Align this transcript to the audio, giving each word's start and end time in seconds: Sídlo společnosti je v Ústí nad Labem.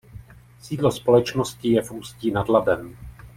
Sídlo 0.59 0.91
společnosti 0.91 1.67
je 1.69 1.81
v 1.81 1.91
Ústí 1.91 2.31
nad 2.31 2.49
Labem. 2.49 2.97